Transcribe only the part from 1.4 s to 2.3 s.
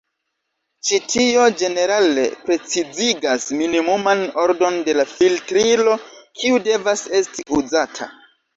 ĝenerale